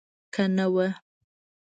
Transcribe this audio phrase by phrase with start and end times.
[0.33, 0.87] که نه وه.